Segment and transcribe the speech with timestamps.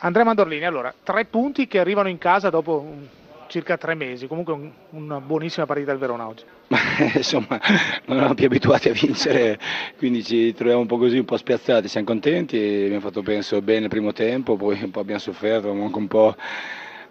[0.00, 2.86] Andrea Mandorlini, allora, tre punti che arrivano in casa dopo
[3.48, 6.44] circa tre mesi, comunque un, una buonissima partita del Verona oggi.
[7.16, 7.60] Insomma,
[8.04, 9.58] non eravamo più abituati a vincere,
[9.96, 13.84] quindi ci troviamo un po' così, un po' spiazzati, siamo contenti, abbiamo fatto penso bene
[13.84, 16.36] il primo tempo, poi un po' abbiamo sofferto, anche un po',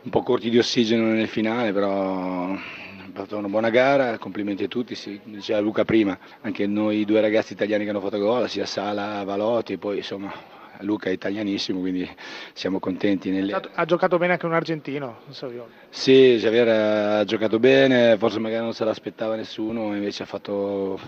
[0.04, 4.68] un po' corti di ossigeno nel finale, però abbiamo fatto una buona gara, complimenti a
[4.70, 8.66] tutti, si diceva Luca prima, anche noi due ragazzi italiani che hanno fatto gol, sia
[8.66, 12.10] Sala, Valotti, poi insomma Luca è italianissimo, quindi
[12.54, 13.30] siamo contenti.
[13.30, 13.54] Nelle...
[13.54, 15.72] Ha giocato bene anche un argentino, Savioli.
[15.90, 21.00] Sì, Javier ha giocato bene, forse magari non se l'aspettava nessuno, invece ha fatto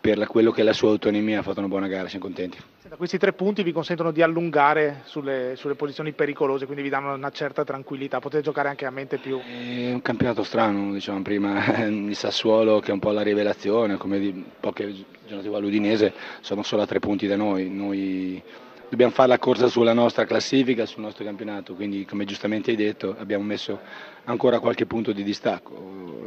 [0.00, 2.58] per quello che è la sua autonomia, ha fatto una buona gara, siamo contenti.
[2.78, 7.12] Senta, questi tre punti vi consentono di allungare sulle, sulle, posizioni pericolose, quindi vi danno
[7.12, 9.38] una certa tranquillità, potete giocare anche a mente più.
[9.38, 14.18] È un campionato strano, diciamo prima, il Sassuolo che è un po' la rivelazione, come
[14.18, 14.94] di poche
[15.26, 17.68] giornate fa l'Udinese, sono solo a tre punti da noi.
[17.68, 18.42] noi
[18.88, 23.14] dobbiamo fare la corsa sulla nostra classifica, sul nostro campionato, quindi come giustamente hai detto
[23.18, 23.78] abbiamo messo
[24.24, 25.74] ancora qualche punto di distacco.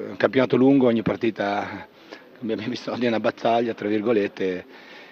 [0.06, 1.88] È un campionato lungo, ogni partita
[2.40, 4.66] come abbiamo visto oggi è una battaglia, tra virgolette,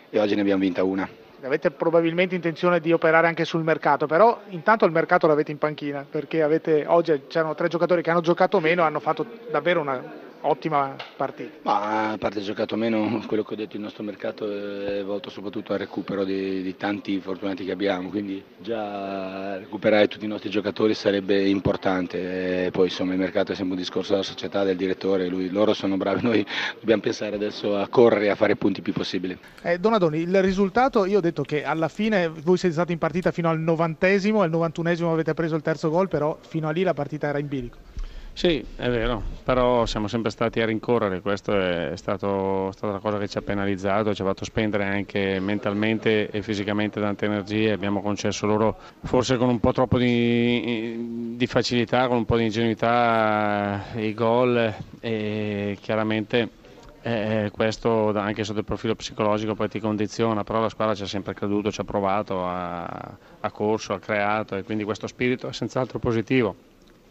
[0.10, 1.08] e oggi ne abbiamo vinta una.
[1.42, 6.06] Avete probabilmente intenzione di operare anche sul mercato, però intanto il mercato l'avete in panchina,
[6.10, 10.28] perché avete, oggi c'erano tre giocatori che hanno giocato meno e hanno fatto davvero una
[10.42, 11.58] ottima partita.
[11.64, 15.74] Ma a parte giocato meno, quello che ho detto, il nostro mercato è volto soprattutto
[15.74, 20.94] al recupero di, di, tanti fortunati che abbiamo, quindi già recuperare tutti i nostri giocatori
[20.94, 22.66] sarebbe importante.
[22.66, 25.74] E poi insomma il mercato è sempre un discorso della società, del direttore, lui, loro
[25.74, 26.46] sono bravi, noi
[26.80, 29.38] dobbiamo pensare adesso a correre e a fare punti più possibili.
[29.62, 33.32] Eh, Donadoni, il risultato, io ho detto che alla fine voi siete stati in partita
[33.32, 36.94] fino al novantesimo, al novantunesimo avete preso il terzo gol, però fino a lì la
[36.94, 37.89] partita era in bilico.
[38.32, 43.18] Sì, è vero, però siamo sempre stati a rincorrere, questa è stato, stata la cosa
[43.18, 48.02] che ci ha penalizzato, ci ha fatto spendere anche mentalmente e fisicamente tante energie, abbiamo
[48.02, 53.88] concesso loro forse con un po' troppo di, di facilità, con un po' di ingenuità
[53.96, 56.52] i gol e chiaramente
[57.02, 61.08] eh, questo anche sotto il profilo psicologico poi ti condiziona, però la squadra ci ha
[61.08, 62.84] sempre creduto, ci ha provato, ha,
[63.38, 66.56] ha corso, ha creato e quindi questo spirito è senz'altro positivo.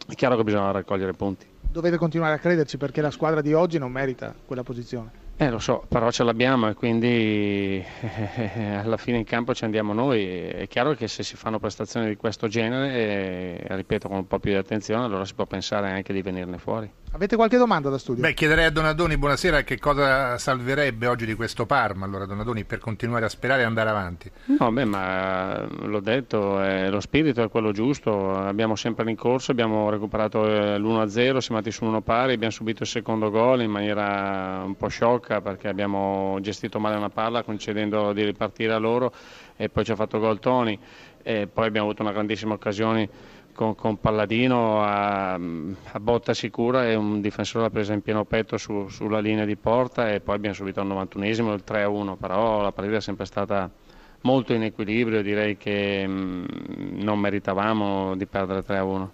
[0.09, 1.45] È chiaro che bisogna raccogliere punti.
[1.61, 5.27] Dovete continuare a crederci perché la squadra di oggi non merita quella posizione.
[5.37, 9.93] Eh, lo so, però ce l'abbiamo e quindi eh, alla fine in campo ci andiamo
[9.93, 10.25] noi.
[10.25, 14.39] È chiaro che se si fanno prestazioni di questo genere, eh, ripeto, con un po'
[14.39, 16.91] più di attenzione, allora si può pensare anche di venirne fuori.
[17.11, 18.21] Avete qualche domanda da studio?
[18.21, 22.77] Beh, chiederei a Donadoni, buonasera, che cosa salverebbe oggi di questo Parma, allora Donadoni, per
[22.77, 24.31] continuare a sperare e andare avanti?
[24.59, 29.89] No, beh, ma l'ho detto, eh, lo spirito è quello giusto, abbiamo sempre rincorso, abbiamo
[29.89, 34.61] recuperato eh, l'1-0, siamo andati su uno pari, abbiamo subito il secondo gol in maniera
[34.63, 39.11] un po' sciocca perché abbiamo gestito male una palla concedendo di ripartire a loro
[39.55, 40.79] e poi ci ha fatto gol Toni
[41.23, 43.09] e poi abbiamo avuto una grandissima occasione
[43.59, 48.55] con, con Palladino a, a, botta sicura e un difensore l'ha presa in pieno petto
[48.55, 52.71] su, sulla linea di porta e poi abbiamo subito al 91esimo il 3-1, però la
[52.71, 53.69] partita è sempre stata
[54.21, 59.07] molto in equilibrio, direi che mh, non meritavamo di perdere 3-1.